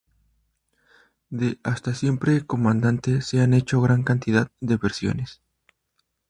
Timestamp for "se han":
3.21-3.53